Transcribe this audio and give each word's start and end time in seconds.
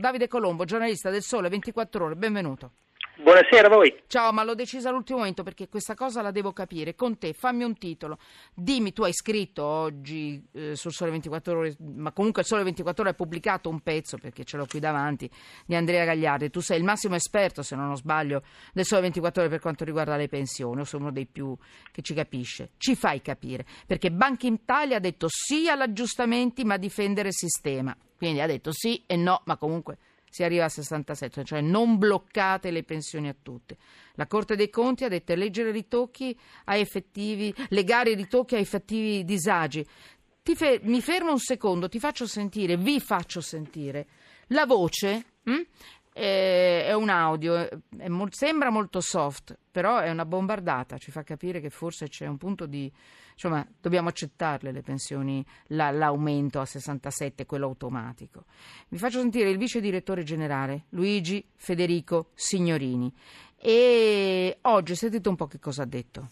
Davide 0.00 0.28
Colombo, 0.28 0.64
giornalista 0.64 1.08
del 1.10 1.22
Sole 1.22 1.48
24 1.48 2.04
Ore, 2.04 2.16
benvenuto. 2.16 2.72
Buonasera 3.18 3.68
a 3.68 3.70
voi. 3.70 4.02
Ciao, 4.08 4.30
ma 4.30 4.44
l'ho 4.44 4.54
decisa 4.54 4.90
all'ultimo 4.90 5.18
momento 5.18 5.42
perché 5.42 5.70
questa 5.70 5.94
cosa 5.94 6.20
la 6.20 6.30
devo 6.30 6.52
capire. 6.52 6.94
Con 6.94 7.16
te, 7.16 7.32
fammi 7.32 7.64
un 7.64 7.78
titolo. 7.78 8.18
Dimmi, 8.52 8.92
tu 8.92 9.04
hai 9.04 9.14
scritto 9.14 9.64
oggi 9.64 10.46
eh, 10.52 10.76
sul 10.76 10.92
Sole 10.92 11.12
24 11.12 11.58
Ore, 11.58 11.76
ma 11.78 12.12
comunque 12.12 12.42
il 12.42 12.46
Sole 12.46 12.62
24 12.62 13.02
Ore 13.02 13.12
ha 13.12 13.14
pubblicato 13.14 13.70
un 13.70 13.80
pezzo, 13.80 14.18
perché 14.18 14.44
ce 14.44 14.58
l'ho 14.58 14.66
qui 14.66 14.80
davanti, 14.80 15.30
di 15.64 15.74
Andrea 15.74 16.04
Gagliardi. 16.04 16.50
Tu 16.50 16.60
sei 16.60 16.76
il 16.76 16.84
massimo 16.84 17.14
esperto, 17.14 17.62
se 17.62 17.74
non 17.74 17.90
ho 17.90 17.96
sbaglio, 17.96 18.42
del 18.74 18.84
Sole 18.84 19.00
24 19.00 19.40
Ore 19.40 19.50
per 19.50 19.60
quanto 19.60 19.84
riguarda 19.84 20.14
le 20.16 20.28
pensioni, 20.28 20.82
o 20.82 20.84
sei 20.84 21.00
uno 21.00 21.10
dei 21.10 21.26
più 21.26 21.56
che 21.90 22.02
ci 22.02 22.12
capisce. 22.12 22.72
Ci 22.76 22.94
fai 22.96 23.22
capire, 23.22 23.64
perché 23.86 24.12
Banca 24.12 24.46
Italia 24.46 24.98
ha 24.98 25.00
detto 25.00 25.28
sì 25.30 25.70
agli 25.70 25.80
aggiustamenti, 25.80 26.64
ma 26.64 26.76
difendere 26.76 27.28
il 27.28 27.34
sistema. 27.34 27.96
Quindi 28.14 28.42
ha 28.42 28.46
detto 28.46 28.72
sì 28.72 29.02
e 29.06 29.16
no, 29.16 29.40
ma 29.46 29.56
comunque 29.56 29.96
si 30.36 30.42
arriva 30.42 30.66
a 30.66 30.68
67, 30.68 31.44
cioè 31.44 31.62
non 31.62 31.96
bloccate 31.96 32.70
le 32.70 32.82
pensioni 32.82 33.26
a 33.26 33.34
tutte. 33.42 33.78
La 34.16 34.26
Corte 34.26 34.54
dei 34.54 34.68
Conti 34.68 35.04
ha 35.04 35.08
detto 35.08 35.34
leggere 35.34 35.70
ritocchi 35.70 36.38
a 36.64 36.76
effettivi, 36.76 37.54
legare 37.70 38.10
i 38.10 38.16
ritocchi 38.16 38.54
a 38.54 38.58
effettivi 38.58 39.24
disagi. 39.24 39.86
Fe- 40.42 40.80
mi 40.82 41.00
fermo 41.00 41.30
un 41.30 41.38
secondo, 41.38 41.88
ti 41.88 41.98
faccio 41.98 42.26
sentire, 42.26 42.76
vi 42.76 43.00
faccio 43.00 43.40
sentire 43.40 44.06
la 44.48 44.66
voce. 44.66 45.24
Hm? 46.16 46.20
è 46.86 46.92
un 46.94 47.10
audio, 47.10 47.68
mo- 48.08 48.28
sembra 48.30 48.70
molto 48.70 49.00
soft, 49.00 49.56
però 49.70 49.98
è 49.98 50.10
una 50.10 50.24
bombardata, 50.24 50.96
ci 50.96 51.10
fa 51.10 51.22
capire 51.22 51.60
che 51.60 51.68
forse 51.68 52.08
c'è 52.08 52.26
un 52.26 52.38
punto 52.38 52.64
di... 52.64 52.90
insomma, 53.32 53.66
dobbiamo 53.80 54.08
accettarle 54.08 54.72
le 54.72 54.80
pensioni, 54.80 55.44
la, 55.68 55.90
l'aumento 55.90 56.60
a 56.60 56.64
67, 56.64 57.44
quello 57.44 57.66
automatico. 57.66 58.44
Vi 58.88 58.96
faccio 58.96 59.20
sentire 59.20 59.50
il 59.50 59.58
vice 59.58 59.80
direttore 59.80 60.22
generale, 60.22 60.86
Luigi 60.90 61.46
Federico 61.54 62.30
Signorini, 62.34 63.12
e 63.58 64.58
oggi 64.62 64.94
sentite 64.94 65.28
un 65.28 65.36
po' 65.36 65.46
che 65.46 65.58
cosa 65.58 65.82
ha 65.82 65.86
detto. 65.86 66.28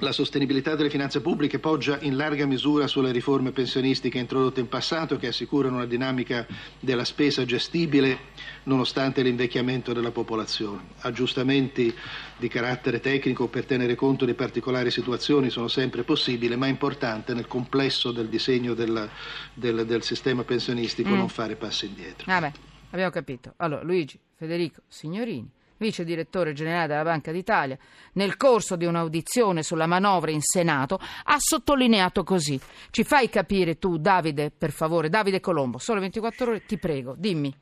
La 0.00 0.10
sostenibilità 0.10 0.74
delle 0.74 0.90
finanze 0.90 1.20
pubbliche 1.20 1.60
poggia 1.60 1.98
in 2.00 2.16
larga 2.16 2.46
misura 2.46 2.88
sulle 2.88 3.12
riforme 3.12 3.52
pensionistiche 3.52 4.18
introdotte 4.18 4.58
in 4.60 4.68
passato 4.68 5.16
che 5.16 5.28
assicurano 5.28 5.76
una 5.76 5.86
dinamica 5.86 6.46
della 6.80 7.04
spesa 7.04 7.44
gestibile 7.44 8.18
nonostante 8.64 9.22
l'invecchiamento 9.22 9.92
della 9.92 10.10
popolazione. 10.10 10.82
Aggiustamenti 11.00 11.94
di 12.36 12.48
carattere 12.48 12.98
tecnico 12.98 13.46
per 13.46 13.66
tenere 13.66 13.94
conto 13.94 14.24
di 14.24 14.34
particolari 14.34 14.90
situazioni 14.90 15.48
sono 15.48 15.68
sempre 15.68 16.02
possibili, 16.02 16.56
ma 16.56 16.66
è 16.66 16.70
importante 16.70 17.32
nel 17.32 17.46
complesso 17.46 18.10
del 18.10 18.28
disegno 18.28 18.74
del, 18.74 19.08
del, 19.54 19.86
del 19.86 20.02
sistema 20.02 20.42
pensionistico 20.42 21.10
mm. 21.10 21.16
non 21.16 21.28
fare 21.28 21.54
passi 21.54 21.86
indietro. 21.86 22.24
Vabbè, 22.26 22.52
abbiamo 22.90 23.10
capito. 23.10 23.54
Allora, 23.58 23.82
Luigi, 23.84 24.18
Federico, 24.34 24.82
Signorini 24.88 25.48
vice 25.76 26.04
direttore 26.04 26.52
generale 26.52 26.86
della 26.88 27.02
Banca 27.02 27.32
d'Italia, 27.32 27.76
nel 28.14 28.36
corso 28.36 28.76
di 28.76 28.84
un'audizione 28.84 29.62
sulla 29.62 29.86
manovra 29.86 30.30
in 30.30 30.40
Senato, 30.40 30.98
ha 31.24 31.36
sottolineato 31.38 32.22
così. 32.24 32.58
Ci 32.90 33.04
fai 33.04 33.28
capire 33.28 33.78
tu, 33.78 33.98
Davide, 33.98 34.50
per 34.56 34.70
favore, 34.70 35.08
Davide 35.08 35.40
Colombo, 35.40 35.78
solo 35.78 36.00
24 36.00 36.50
ore, 36.50 36.64
ti 36.64 36.78
prego, 36.78 37.14
dimmi. 37.16 37.52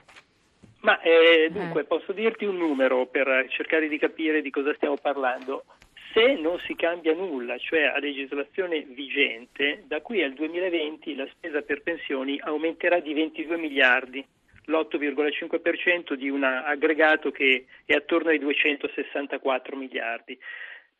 Ma 0.81 1.01
eh, 1.01 1.49
dunque, 1.51 1.83
eh. 1.83 1.85
posso 1.85 2.13
dirti 2.13 2.45
un 2.45 2.57
numero 2.57 3.07
per 3.07 3.47
cercare 3.51 3.89
di 3.89 3.99
capire 3.99 4.43
di 4.43 4.51
cosa 4.51 4.75
stiamo 4.75 4.97
parlando. 5.01 5.65
Se 6.13 6.35
non 6.35 6.59
si 6.67 6.75
cambia 6.75 7.15
nulla, 7.15 7.57
cioè 7.57 7.85
a 7.85 7.99
legislazione 7.99 8.83
vigente, 8.83 9.85
da 9.87 10.03
qui 10.03 10.23
al 10.23 10.35
2020 10.35 11.15
la 11.15 11.27
spesa 11.33 11.63
per 11.63 11.83
pensioni 11.83 12.39
aumenterà 12.39 13.01
di 13.01 13.15
22 13.15 13.57
miliardi 13.57 14.27
l'8,5% 14.67 16.15
di 16.15 16.29
un 16.29 16.45
aggregato 16.45 17.31
che 17.31 17.67
è 17.85 17.95
attorno 17.95 18.31
ai 18.31 18.39
264 18.39 19.77
miliardi. 19.77 20.39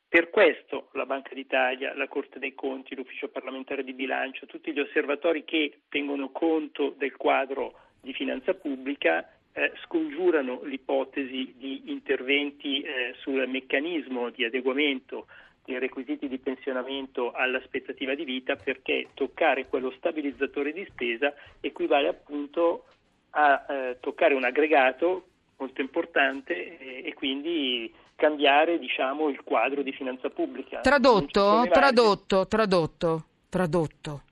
Per 0.09 0.29
questo 0.29 0.91
la 0.93 1.07
Banca 1.07 1.35
d'Italia, 1.35 1.95
la 1.95 2.07
Corte 2.07 2.39
dei 2.39 2.55
Conti, 2.55 2.95
l'Ufficio 2.95 3.29
parlamentare 3.29 3.83
di 3.83 3.95
bilancio, 3.95 4.45
tutti 4.45 4.73
gli 4.73 4.81
osservatori 4.81 5.45
che 5.45 5.79
tengono 5.89 6.31
conto 6.31 6.95
del 6.97 7.17
quadro 7.17 7.79
di 8.01 8.13
finanza 8.13 8.53
pubblica 8.53 9.27
eh, 9.53 9.73
scongiurano 9.85 10.63
l'ipotesi 10.65 11.55
di 11.57 11.91
interventi 11.91 12.83
eh, 12.83 13.15
sul 13.21 13.47
meccanismo 13.49 14.31
di 14.31 14.45
adeguamento 14.45 15.27
dei 15.65 15.79
requisiti 15.79 16.29
di 16.29 16.39
pensionamento 16.39 17.31
all'aspettativa 17.31 18.15
di 18.15 18.25
vita 18.25 18.57
perché 18.57 19.09
toccare 19.15 19.67
quello 19.67 19.93
stabilizzatore 19.93 20.73
di 20.73 20.85
spesa 20.91 21.33
equivale 21.61 22.09
appunto 22.09 22.87
a 23.33 23.67
eh, 23.69 23.97
toccare 24.01 24.35
un 24.35 24.45
aggregato 24.45 25.25
molto 25.59 25.81
importante 25.81 26.79
e, 26.79 27.03
e 27.05 27.15
quindi 27.15 27.93
cambiare 28.17 28.79
diciamo, 28.79 29.29
il 29.29 29.43
quadro 29.43 29.83
di 29.83 29.93
finanza 29.93 30.29
pubblica. 30.31 30.81
Tradotto, 30.81 31.67
tradotto, 31.71 32.47
tradotto, 32.47 33.25
tradotto. 33.49 34.23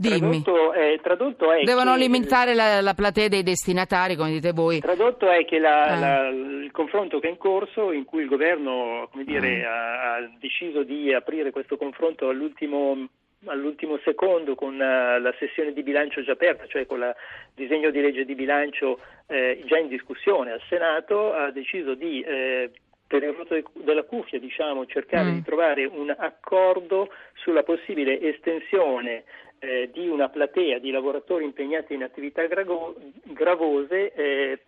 Dimmi. 0.00 0.42
Tradotto 0.42 0.72
è, 0.72 1.00
tradotto 1.02 1.52
è 1.52 1.64
Devono 1.64 1.94
che, 1.94 1.98
limitare 1.98 2.54
la, 2.54 2.80
la, 2.80 2.94
platea 2.94 3.26
dei 3.26 3.42
destinatari, 3.42 4.14
come 4.14 4.30
dite 4.30 4.52
voi. 4.52 4.78
Tradotto 4.78 5.28
è 5.28 5.44
che 5.44 5.58
la, 5.58 5.82
ah. 5.82 5.98
la, 5.98 6.28
il 6.28 6.70
confronto 6.70 7.18
che 7.18 7.26
è 7.26 7.30
in 7.30 7.36
corso, 7.36 7.90
in 7.90 8.04
cui 8.04 8.22
il 8.22 8.28
governo 8.28 9.10
dire, 9.24 9.64
ah. 9.64 9.72
ha, 9.72 10.14
ha, 10.14 10.30
deciso 10.38 10.84
di 10.84 11.12
aprire 11.12 11.50
questo 11.50 11.76
confronto 11.76 12.28
all'ultimo 12.28 13.08
all'ultimo 13.46 13.98
secondo 14.04 14.54
con 14.54 14.74
uh, 14.74 15.20
la 15.20 15.34
sessione 15.38 15.72
di 15.72 15.82
bilancio 15.82 16.22
già 16.22 16.32
aperta, 16.32 16.66
cioè 16.66 16.86
con 16.86 17.00
il 17.00 17.14
disegno 17.54 17.90
di 17.90 18.00
legge 18.00 18.24
di 18.24 18.34
bilancio 18.34 19.00
eh, 19.26 19.62
già 19.66 19.78
in 19.78 19.88
discussione 19.88 20.52
al 20.52 20.62
Senato, 20.68 21.32
ha 21.32 21.50
deciso 21.50 21.94
di 21.94 22.20
eh, 22.22 22.70
per 23.06 23.22
il 23.22 23.32
rotto 23.32 23.62
della 23.72 24.04
cuffia 24.04 24.38
diciamo, 24.38 24.84
cercare 24.86 25.30
mm. 25.30 25.34
di 25.34 25.42
trovare 25.42 25.84
un 25.86 26.14
accordo 26.16 27.10
sulla 27.34 27.62
possibile 27.62 28.20
estensione 28.20 29.24
eh, 29.60 29.90
di 29.92 30.08
una 30.08 30.28
platea 30.28 30.78
di 30.78 30.90
lavoratori 30.90 31.44
impegnati 31.44 31.94
in 31.94 32.02
attività 32.02 32.44
grago- 32.44 32.94
gravose 33.24 34.12
eh, 34.12 34.58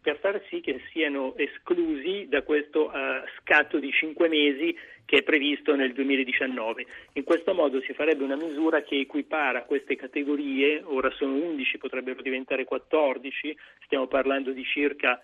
per 0.00 0.18
far 0.18 0.42
sì 0.48 0.60
che 0.60 0.80
siano 0.90 1.36
esclusi 1.36 2.26
da 2.28 2.42
questo 2.42 2.86
uh, 2.86 3.26
scatto 3.38 3.78
di 3.78 3.92
cinque 3.92 4.28
mesi 4.28 4.76
che 5.04 5.18
è 5.18 5.22
previsto 5.22 5.74
nel 5.74 5.92
2019. 5.92 6.86
In 7.14 7.24
questo 7.24 7.52
modo 7.52 7.80
si 7.80 7.92
farebbe 7.92 8.22
una 8.22 8.36
misura 8.36 8.82
che 8.82 9.00
equipara 9.00 9.64
queste 9.64 9.96
categorie, 9.96 10.82
ora 10.84 11.10
sono 11.10 11.34
11, 11.34 11.78
potrebbero 11.78 12.22
diventare 12.22 12.64
14, 12.64 13.56
stiamo 13.84 14.06
parlando 14.06 14.52
di 14.52 14.64
circa 14.64 15.20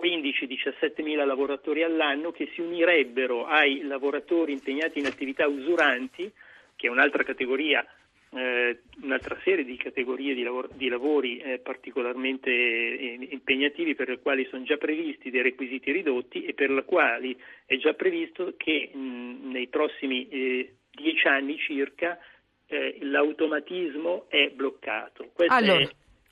15-17 0.00 1.02
mila 1.02 1.24
lavoratori 1.24 1.82
all'anno 1.82 2.32
che 2.32 2.50
si 2.54 2.60
unirebbero 2.60 3.46
ai 3.46 3.82
lavoratori 3.82 4.52
impegnati 4.52 4.98
in 4.98 5.06
attività 5.06 5.46
usuranti, 5.46 6.30
che 6.74 6.86
è 6.86 6.90
un'altra 6.90 7.22
categoria 7.22 7.86
eh, 8.30 8.80
un'altra 9.02 9.38
serie 9.42 9.64
di 9.64 9.76
categorie 9.76 10.34
di, 10.34 10.42
lavoro, 10.42 10.68
di 10.72 10.88
lavori 10.88 11.38
eh, 11.38 11.58
particolarmente 11.58 12.50
eh, 12.50 13.28
impegnativi 13.30 13.94
per 13.94 14.08
le 14.08 14.18
quali 14.18 14.46
sono 14.50 14.64
già 14.64 14.76
previsti 14.76 15.30
dei 15.30 15.42
requisiti 15.42 15.92
ridotti 15.92 16.44
e 16.44 16.54
per 16.54 16.70
le 16.70 16.84
quali 16.84 17.36
è 17.64 17.76
già 17.76 17.94
previsto 17.94 18.54
che 18.56 18.90
mh, 18.92 19.50
nei 19.50 19.68
prossimi 19.68 20.28
eh, 20.28 20.74
dieci 20.90 21.26
anni 21.26 21.58
circa 21.58 22.18
eh, 22.66 22.98
l'automatismo 23.00 24.26
è 24.28 24.50
bloccato. 24.50 25.30
Questo 25.32 25.54
allora. 25.54 25.80
È 25.80 25.88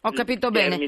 ho 0.07 0.13
capito 0.13 0.51
bene. 0.51 0.79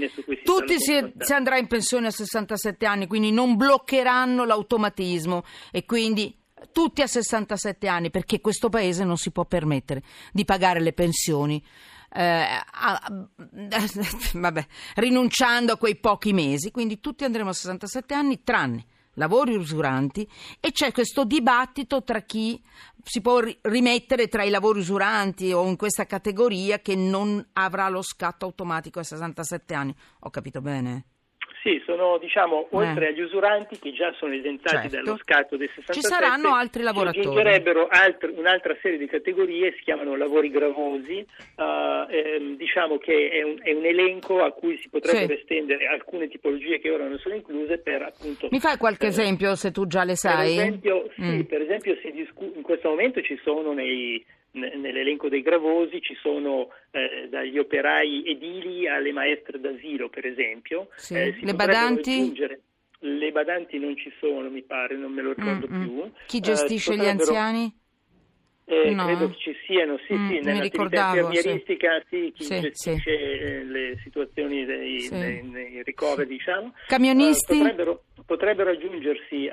Tutti 0.45 0.79
si, 0.79 1.13
si, 1.19 1.33
andrà 1.33 1.59
in 1.59 1.67
pensione 1.67 2.07
a 2.07 2.11
67 2.11 2.87
anni, 2.87 3.09
quindi 3.09 3.33
non 3.33 3.57
bloccheranno 3.57 4.45
l'automatismo 4.45 5.43
e 5.73 5.85
quindi 5.85 6.33
tutti 6.73 7.03
a 7.03 7.07
67 7.07 7.89
anni, 7.89 8.11
perché 8.11 8.41
questo 8.41 8.69
paese 8.69 9.05
non 9.05 9.17
si 9.17 9.31
può 9.31 9.45
permettere 9.45 10.03
di 10.33 10.45
pagare 10.45 10.81
le 10.81 10.93
pensioni. 10.93 11.63
Eh, 12.11 12.23
a, 12.23 13.01
vabbè, 14.33 14.67
rinunciando 14.97 15.73
a 15.73 15.77
quei 15.77 15.97
pochi 15.97 16.33
mesi, 16.33 16.71
quindi 16.71 17.01
tutti 17.01 17.25
andremo 17.25 17.51
a 17.51 17.53
67 17.53 18.15
anni, 18.15 18.43
tranne 18.43 18.87
lavori 19.19 19.55
usuranti 19.57 20.27
e 20.61 20.73
c'è 20.73 20.93
questo 20.93 21.25
dibattito 21.25 22.03
tra 22.03 22.23
chi 22.23 22.63
si 23.03 23.21
può 23.21 23.41
rimettere 23.63 24.29
tra 24.29 24.45
i 24.45 24.51
lavori 24.51 24.79
usuranti 24.79 25.53
o 25.53 25.67
in 25.67 25.77
questa 25.77 26.07
categoria 26.07 26.79
che 26.79 26.95
non 26.95 27.45
avrà 27.55 27.89
lo 27.89 28.01
scatto 28.01 28.47
automatico 28.47 29.01
a 29.01 29.03
67 29.03 29.75
anni. 29.75 29.95
Ho 30.21 30.31
capito 30.31 30.61
bene? 30.61 31.05
Sì, 31.63 31.83
sono 31.85 32.19
diciamo 32.19 32.69
oltre 32.71 33.07
eh. 33.07 33.09
agli 33.09 33.21
usuranti 33.21 33.79
che 33.79 33.93
già 33.93 34.13
sono 34.17 34.33
esentati 34.33 34.89
certo. 34.89 34.97
dallo 34.97 35.17
scatto 35.19 35.57
del 35.57 35.69
67 35.75 36.01
ci 36.01 36.07
saranno 36.07 36.55
altri 36.55 36.83
lavoratori. 36.83 37.27
Aggiungerebbero 37.27 37.89
altri, 37.89 38.33
un'altra 38.37 38.77
serie 38.81 38.99
di 38.99 39.07
categorie, 39.07 39.73
si 39.77 39.83
chiamano 39.83 40.17
lavori 40.17 40.51
gravosi, 40.51 41.27
uh, 41.57 42.07
ehm, 42.09 42.57
diciamo 42.57 42.99
che 42.99 43.31
è 43.31 43.43
un, 43.43 43.57
è 43.61 43.73
un, 43.73 43.85
elenco 43.85 44.43
a 44.43 44.53
cui 44.53 44.79
si 44.79 44.89
potrebbero 44.89 45.35
sì. 45.35 45.41
estendere 45.41 45.87
alcune 45.87 46.29
tipologie 46.29 46.79
che 46.79 46.91
ora 46.91 47.09
non 47.09 47.19
sono 47.19 47.35
incluse 47.35 47.79
per 47.79 48.03
appunto... 48.03 48.49
Mi 48.51 48.61
fai 48.61 48.77
qualche 48.77 49.07
eh, 49.07 49.09
esempio 49.09 49.55
se 49.57 49.73
tu 49.73 49.87
già 49.87 50.05
le 50.05 50.17
sai? 50.17 50.55
Per 50.55 50.65
esempio, 50.65 51.11
mm. 51.21 51.37
sì, 51.37 51.45
per 51.45 51.63
esempio 51.63 51.97
discu- 52.13 52.55
in 52.55 52.63
questo 52.63 52.89
momento 52.89 53.21
ci 53.21 53.39
sono 53.43 53.73
nei 53.73 54.25
nell'elenco 54.53 55.29
dei 55.29 55.43
gravosi 55.43 56.01
ci 56.01 56.17
sono 56.21 56.69
eh, 56.91 57.29
dagli 57.29 57.59
operai 57.59 58.25
edili 58.27 58.89
alle 58.89 59.13
maestre 59.13 59.61
d'asilo, 59.61 60.09
per 60.09 60.27
esempio. 60.27 60.89
Sì. 60.97 61.15
Eh, 61.15 61.37
le 61.41 61.55
badanti? 61.55 62.35
Le 63.01 63.31
badanti 63.31 63.79
non 63.79 63.97
ci 63.97 64.13
sono, 64.19 64.51
mi 64.51 64.63
pare, 64.63 64.97
non 64.97 65.13
me 65.13 65.23
lo 65.23 65.33
ricordo 65.33 65.69
mm-hmm. 65.69 65.83
più. 65.83 66.11
Chi 66.27 66.41
gestisce 66.41 66.95
eh, 66.95 66.97
gli 66.97 67.07
anziani? 67.07 67.73
Eh, 68.65 68.91
no. 68.91 69.07
Credo 69.07 69.29
che 69.31 69.37
ci 69.39 69.57
siano, 69.65 69.99
sì, 70.07 70.13
mm, 70.13 70.29
sì, 70.29 70.41
nell'attività 70.41 71.15
infermieristica 71.15 72.03
sì. 72.09 72.17
sì, 72.17 72.33
chi 72.33 72.45
sì, 72.45 72.61
gestisce. 72.61 73.11
Eh, 73.11 73.65
le 73.65 73.99
situazioni 74.03 74.65
dei, 74.67 75.09
dei, 75.09 75.51
dei 75.51 75.83
ricoveri, 75.85 76.29
diciamo. 76.29 76.75
Camionisti? 76.89 77.55
Uh, 77.55 77.59
potrebbero, 77.59 78.03
potrebbero, 78.27 78.71
aggiungersi 78.71 79.49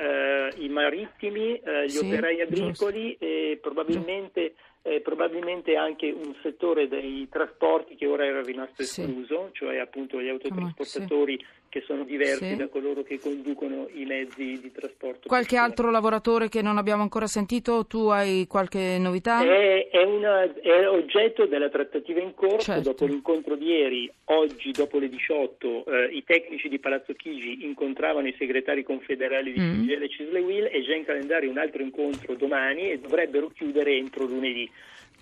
i 0.58 0.70
marittimi, 0.70 1.62
gli 1.88 1.98
operai 1.98 2.42
agricoli 2.42 3.16
e 3.20 3.58
probabilmente 3.62 4.56
eh, 4.88 5.02
probabilmente 5.02 5.76
anche 5.76 6.12
un 6.12 6.36
settore 6.44 6.88
dei 6.88 7.28
trasporti 7.28 7.96
che 7.96 8.06
ora 8.06 8.24
era 8.24 8.44
rimasto 8.44 8.84
escluso, 8.84 9.48
sì. 9.48 9.58
cioè 9.58 9.80
appunto 9.80 10.22
gli 10.22 10.30
autotrasportatori 10.30 11.40
sì. 11.40 11.46
Che 11.76 11.84
sono 11.86 12.06
diversi 12.06 12.52
sì. 12.52 12.56
da 12.56 12.70
coloro 12.70 13.04
che 13.04 13.20
conducono 13.20 13.90
i 13.96 14.06
mezzi 14.06 14.62
di 14.62 14.72
trasporto. 14.72 15.28
Qualche 15.28 15.58
altro 15.58 15.92
lavoratore 15.92 16.48
che 16.48 16.62
non 16.62 16.78
abbiamo 16.78 17.02
ancora 17.02 17.28
sentito? 17.28 17.86
Tu 17.86 18.08
hai 18.08 18.48
qualche 18.48 18.98
novità? 18.98 19.44
È, 19.44 19.90
è, 19.90 20.04
una, 20.04 20.44
è 20.54 20.88
oggetto 20.88 21.46
della 21.46 21.68
trattativa 21.68 22.22
in 22.22 22.34
corso 22.34 22.72
certo. 22.72 22.92
dopo 22.92 23.06
l'incontro 23.06 23.58
di 23.58 23.66
ieri. 23.66 24.10
Oggi, 24.26 24.72
dopo 24.72 25.00
le 25.00 25.10
18, 25.10 25.86
eh, 25.86 26.06
i 26.16 26.24
tecnici 26.24 26.70
di 26.70 26.80
Palazzo 26.80 27.12
Chigi 27.12 27.66
incontravano 27.66 28.30
i 28.30 28.36
segretari 28.38 28.84
confederali 28.84 29.52
di 29.52 29.60
mm. 29.60 29.84
CGL 29.84 30.04
e 30.04 30.10
Cislewil 30.10 30.70
e 30.72 30.82
già 30.82 30.96
in 30.96 31.04
calendario 31.04 31.50
un 31.50 31.58
altro 31.58 31.82
incontro 31.82 32.36
domani 32.36 32.90
e 32.90 33.00
dovrebbero 33.00 33.52
chiudere 33.54 33.98
entro 33.98 34.24
lunedì. 34.24 34.72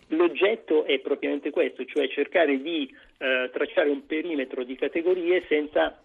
L'oggetto 0.10 0.86
è 0.86 1.00
propriamente 1.00 1.50
questo, 1.50 1.84
cioè 1.86 2.08
cercare 2.10 2.62
di 2.62 2.88
eh, 3.18 3.50
tracciare 3.52 3.90
un 3.90 4.06
perimetro 4.06 4.64
di 4.64 4.76
categorie 4.76 5.44
senza 5.48 6.03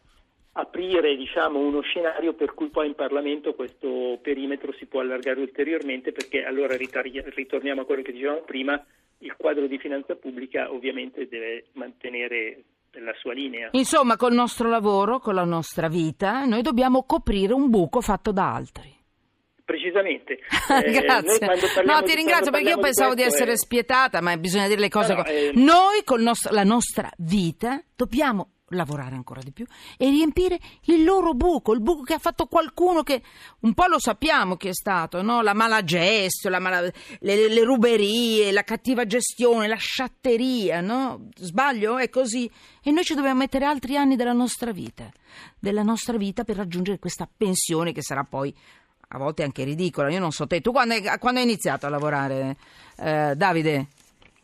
aprire 0.59 1.15
diciamo, 1.17 1.61
uno 1.61 1.81
scenario 1.83 2.35
per 2.35 2.53
cui 2.53 2.69
poi 2.69 2.89
in 2.89 2.95
Parlamento 2.95 3.55
questo 3.55 4.19
perimetro 4.21 4.73
si 4.73 4.87
può 4.87 5.01
allargare 5.01 5.41
ulteriormente 5.41 6.11
perché 6.11 6.43
allora 6.43 6.77
ritorniamo 6.77 7.83
a 7.83 7.85
quello 7.85 8.03
che 8.03 8.13
dicevamo 8.13 8.41
prima, 8.41 8.85
il 9.19 9.35
quadro 9.37 9.67
di 9.67 9.79
finanza 9.79 10.17
pubblica 10.17 10.73
ovviamente 10.73 11.29
deve 11.29 11.67
mantenere 11.75 12.65
la 12.93 13.15
sua 13.21 13.35
linea. 13.35 13.69
Insomma, 13.73 14.17
col 14.17 14.33
nostro 14.33 14.69
lavoro, 14.69 15.21
con 15.21 15.35
la 15.35 15.45
nostra 15.45 15.89
vita, 15.89 16.45
noi 16.45 16.63
dobbiamo 16.63 17.05
coprire 17.05 17.53
un 17.53 17.71
buco 17.71 18.01
fatto 18.01 18.33
da 18.33 18.53
altri. 18.53 18.97
Precisamente. 19.65 20.41
Eh, 20.69 21.01
Grazie. 21.01 21.47
No, 21.83 22.03
ti 22.03 22.15
ringrazio 22.15 22.51
perché 22.51 22.69
io 22.69 22.79
pensavo 22.79 23.15
di, 23.15 23.23
di 23.23 23.27
essere 23.27 23.53
è... 23.53 23.57
spietata, 23.57 24.21
ma 24.21 24.37
bisogna 24.37 24.69
dire 24.69 24.81
le 24.81 24.91
cose. 24.91 25.15
No, 25.15 25.23
no, 25.23 25.27
eh... 25.27 25.53
Noi, 25.55 26.05
con 26.05 26.21
nost- 26.21 26.51
la 26.51 26.63
nostra 26.63 27.11
vita, 27.17 27.83
dobbiamo 27.97 28.58
lavorare 28.71 29.15
ancora 29.15 29.41
di 29.43 29.51
più 29.51 29.65
e 29.97 30.09
riempire 30.09 30.59
il 30.85 31.05
loro 31.05 31.35
buco, 31.35 31.73
il 31.73 31.81
buco 31.81 32.03
che 32.03 32.15
ha 32.15 32.19
fatto 32.19 32.47
qualcuno 32.47 33.03
che 33.03 33.23
un 33.61 33.75
po' 33.75 33.87
lo 33.87 33.99
sappiamo 33.99 34.57
che 34.57 34.71
è 34.71 34.75
stato, 34.75 35.23
no? 35.23 35.43
la 35.43 35.55
mala 35.55 35.83
gestione, 35.85 36.57
la 36.57 36.63
mala, 36.63 36.81
le, 37.21 37.49
le, 37.49 37.65
ruberie, 37.65 38.53
la 38.53 38.63
cattiva 38.63 39.07
gestione, 39.07 39.69
la 39.69 39.77
sciatteria, 39.77 40.81
no? 40.81 41.29
sbaglio? 41.37 41.99
È 41.99 42.09
così. 42.11 42.51
E 42.83 42.91
noi 42.91 43.05
ci 43.05 43.15
dobbiamo 43.15 43.39
mettere 43.39 43.65
altri 43.65 43.97
anni 43.97 44.17
della 44.17 44.33
nostra 44.33 44.73
vita, 44.73 45.11
della 45.59 45.83
nostra 45.83 46.17
vita 46.17 46.45
per 46.45 46.57
raggiungere 46.57 46.99
questa 46.99 47.29
pensione 47.35 47.93
che 47.93 48.03
sarà 48.03 48.25
poi 48.25 48.55
a 49.09 49.19
volte 49.19 49.43
anche 49.43 49.65
ridicola. 49.65 50.11
Io 50.11 50.21
non 50.21 50.33
so 50.33 50.47
te, 50.47 50.61
tu 50.61 50.73
quando 50.73 50.95
hai 50.95 51.43
iniziato 51.43 51.87
a 51.87 51.89
lavorare, 51.89 52.57
eh, 52.97 53.35
Davide? 53.35 53.89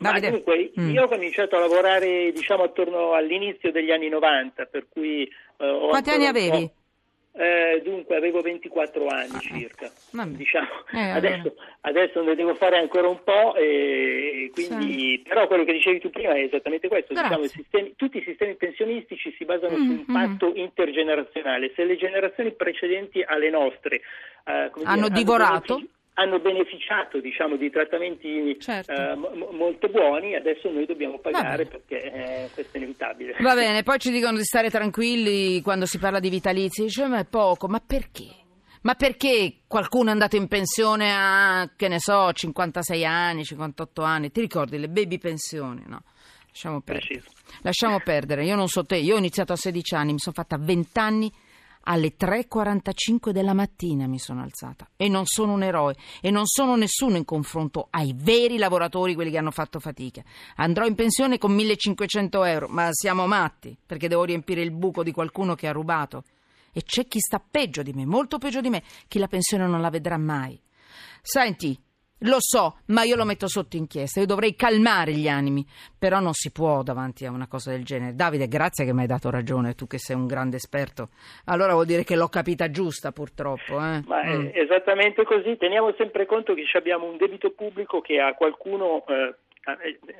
Davide. 0.09 0.29
dunque, 0.29 0.71
mm. 0.79 0.89
io 0.89 1.03
ho 1.03 1.07
cominciato 1.07 1.55
a 1.55 1.59
lavorare 1.59 2.31
diciamo 2.31 2.63
attorno 2.63 3.13
all'inizio 3.13 3.71
degli 3.71 3.91
anni 3.91 4.09
90, 4.09 4.65
per 4.65 4.87
cui... 4.89 5.23
Eh, 5.57 5.87
Quanti 5.89 6.09
anni 6.09 6.25
avevi? 6.25 6.71
Eh, 7.37 7.81
dunque 7.83 8.15
avevo 8.15 8.39
24 8.39 9.07
anni 9.07 9.35
ah, 9.35 9.39
circa, 9.39 9.91
diciamo. 10.27 10.67
eh, 10.93 11.09
adesso, 11.09 11.53
adesso, 11.81 12.23
ne 12.23 12.33
devo 12.33 12.55
fare 12.55 12.77
ancora 12.77 13.09
un 13.09 13.21
po', 13.25 13.55
e, 13.55 14.49
quindi, 14.53 15.17
sì. 15.17 15.21
però 15.27 15.45
quello 15.45 15.65
che 15.65 15.73
dicevi 15.73 15.99
tu 15.99 16.09
prima 16.11 16.33
è 16.33 16.43
esattamente 16.43 16.87
questo, 16.87 17.13
diciamo, 17.13 17.43
i 17.43 17.49
sistemi, 17.49 17.93
tutti 17.97 18.19
i 18.19 18.23
sistemi 18.23 18.55
pensionistici 18.55 19.35
si 19.37 19.43
basano 19.43 19.75
mm, 19.75 19.85
su 19.85 19.91
un 19.91 20.05
mm. 20.09 20.13
patto 20.13 20.47
mm. 20.49 20.55
intergenerazionale, 20.55 21.73
se 21.75 21.83
le 21.83 21.97
generazioni 21.97 22.53
precedenti 22.53 23.21
alle 23.21 23.49
nostre 23.49 23.97
eh, 24.45 24.71
hanno 24.83 25.09
dire, 25.09 25.19
divorato... 25.19 25.81
Hanno 26.17 26.39
beneficiato 26.39 27.19
diciamo, 27.19 27.57
di 27.57 27.69
trattamenti 27.69 28.57
certo. 28.59 28.91
eh, 28.91 29.15
m- 29.15 29.55
molto 29.55 29.89
buoni, 29.89 30.35
adesso 30.35 30.69
noi 30.71 30.85
dobbiamo 30.85 31.19
pagare 31.19 31.65
perché 31.65 32.01
eh, 32.03 32.49
questo 32.53 32.77
è 32.77 32.77
inevitabile. 32.77 33.35
Va 33.39 33.53
bene, 33.53 33.83
poi 33.83 33.99
ci 33.99 34.11
dicono 34.11 34.37
di 34.37 34.43
stare 34.43 34.69
tranquilli 34.69 35.61
quando 35.61 35.85
si 35.85 35.99
parla 35.99 36.19
di 36.19 36.29
vitalizi, 36.29 36.83
dice 36.83 37.05
ma 37.07 37.19
è 37.19 37.25
poco, 37.25 37.67
ma 37.67 37.81
perché? 37.85 38.27
Ma 38.83 38.93
perché 38.93 39.61
qualcuno 39.67 40.09
è 40.09 40.11
andato 40.11 40.35
in 40.35 40.47
pensione 40.47 41.11
a, 41.11 41.69
che 41.75 41.87
ne 41.87 41.99
so, 41.99 42.31
56 42.31 43.03
anni, 43.03 43.43
58 43.43 44.01
anni? 44.03 44.31
Ti 44.31 44.39
ricordi 44.41 44.77
le 44.77 44.89
baby 44.89 45.17
pensioni, 45.17 45.83
no? 45.87 46.03
Lasciamo 46.47 46.81
perdere. 46.81 47.23
Lasciamo 47.63 47.99
perdere. 47.99 48.45
Io 48.45 48.55
non 48.55 48.67
so 48.67 48.85
te, 48.85 48.97
io 48.97 49.15
ho 49.15 49.17
iniziato 49.17 49.53
a 49.53 49.57
16 49.57 49.95
anni, 49.95 50.13
mi 50.13 50.19
sono 50.19 50.35
fatta 50.35 50.57
20 50.57 50.99
anni 50.99 51.31
alle 51.87 52.15
3.45 52.17 53.31
della 53.31 53.53
mattina 53.53 54.07
mi 54.07 54.19
sono 54.19 54.41
alzata 54.41 54.87
e 54.95 55.07
non 55.07 55.25
sono 55.25 55.53
un 55.53 55.63
eroe 55.63 55.95
e 56.21 56.31
non 56.31 56.45
sono 56.45 56.75
nessuno 56.75 57.17
in 57.17 57.25
confronto 57.25 57.87
ai 57.89 58.13
veri 58.15 58.57
lavoratori, 58.57 59.15
quelli 59.15 59.31
che 59.31 59.37
hanno 59.37 59.51
fatto 59.51 59.79
fatica. 59.79 60.23
Andrò 60.55 60.85
in 60.85 60.95
pensione 60.95 61.37
con 61.37 61.51
1500 61.53 62.43
euro, 62.43 62.67
ma 62.67 62.89
siamo 62.91 63.27
matti 63.27 63.75
perché 63.85 64.07
devo 64.07 64.23
riempire 64.23 64.61
il 64.61 64.71
buco 64.71 65.03
di 65.03 65.11
qualcuno 65.11 65.55
che 65.55 65.67
ha 65.67 65.71
rubato. 65.71 66.23
E 66.71 66.83
c'è 66.83 67.07
chi 67.07 67.19
sta 67.19 67.39
peggio 67.39 67.83
di 67.83 67.93
me, 67.93 68.05
molto 68.05 68.37
peggio 68.37 68.61
di 68.61 68.69
me, 68.69 68.83
chi 69.07 69.19
la 69.19 69.27
pensione 69.27 69.65
non 69.65 69.79
la 69.79 69.89
vedrà 69.89 70.17
mai. 70.17 70.59
Senti, 71.21 71.79
lo 72.19 72.37
so, 72.39 72.77
ma 72.87 73.03
io 73.03 73.15
lo 73.15 73.25
metto 73.25 73.47
sotto 73.47 73.75
inchiesta. 73.75 74.19
Io 74.19 74.25
dovrei 74.25 74.55
calmare 74.55 75.11
gli 75.11 75.27
animi, 75.27 75.65
però 75.97 76.19
non 76.19 76.33
si 76.33 76.51
può 76.51 76.81
davanti 76.81 77.25
a 77.25 77.31
una 77.31 77.47
cosa 77.47 77.71
del 77.71 77.83
genere. 77.83 78.15
Davide, 78.15 78.47
grazie 78.47 78.85
che 78.85 78.93
mi 78.93 79.01
hai 79.01 79.07
dato 79.07 79.29
ragione, 79.29 79.75
tu 79.75 79.85
che 79.85 79.97
sei 79.97 80.15
un 80.15 80.25
grande 80.25 80.55
esperto. 80.55 81.09
Allora 81.45 81.73
vuol 81.73 81.85
dire 81.85 82.03
che 82.03 82.15
l'ho 82.15 82.29
capita 82.29 82.71
giusta, 82.71 83.11
purtroppo. 83.11 83.73
Eh? 83.73 84.01
Ma 84.05 84.23
mm. 84.23 84.49
esattamente 84.53 85.23
così. 85.23 85.57
Teniamo 85.57 85.93
sempre 85.97 86.25
conto 86.25 86.53
che 86.53 86.65
abbiamo 86.73 87.05
un 87.05 87.17
debito 87.17 87.51
pubblico 87.51 88.01
che 88.01 88.19
a 88.19 88.33
qualcuno 88.33 89.03
eh, 89.07 89.35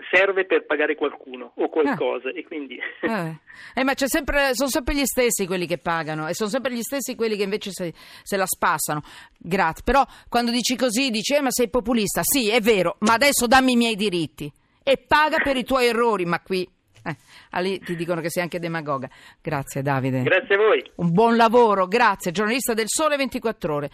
serve 0.10 0.46
per 0.46 0.66
pagare 0.66 0.96
qualcuno 0.96 1.52
o 1.56 1.70
qualcosa 1.70 2.30
eh. 2.30 2.40
e 2.40 2.44
quindi... 2.44 2.78
Eh. 3.02 3.36
eh 3.76 3.84
ma 3.84 3.94
sempre, 3.96 4.54
sono 4.54 4.70
sempre 4.70 4.96
gli 4.96 5.06
stessi 5.06 5.46
quelli 5.46 5.68
che 5.68 5.78
pagano 5.78 6.28
e 6.28 6.34
sono 6.34 6.50
sempre 6.50 6.74
gli 6.74 6.82
stessi 6.82 7.16
quelli 7.16 7.36
che 7.36 7.44
invece 7.44 7.72
se, 7.72 7.94
se 8.24 8.38
la 8.38 8.46
spassano. 8.46 9.02
Grazie. 9.38 9.84
Però 9.84 10.04
quando 10.30 10.52
dici 10.52 10.76
così 10.76 11.10
dici 11.10 11.36
eh, 11.36 11.42
ma 11.42 11.52
sei 11.52 11.70
populista. 11.70 12.22
Sì, 12.24 12.50
è 12.50 12.60
vero, 12.60 12.98
ma 13.00 13.14
adesso 13.14 13.46
dammi 13.48 13.74
i 13.74 13.78
miei 13.78 13.96
diritti 13.96 14.52
e 14.84 14.98
paga 14.98 15.38
per 15.44 15.58
i 15.58 15.64
tuoi 15.64 15.88
errori, 15.88 16.26
ma 16.26 16.40
qui... 16.42 16.68
Eh, 17.08 17.62
lì 17.62 17.80
ti 17.80 17.96
dicono 17.96 18.20
che 18.20 18.32
sei 18.32 18.42
anche 18.42 18.58
demagoga. 18.58 19.08
Grazie 19.40 19.84
Davide. 19.84 20.24
Grazie 20.24 20.56
a 20.56 20.58
voi. 20.58 20.92
Un 20.96 21.12
buon 21.12 21.36
lavoro, 21.36 21.88
grazie. 21.88 22.32
Giornalista 22.32 22.74
del 22.74 22.88
Sole 22.88 23.16
24 23.16 23.76
Ore. 23.76 23.90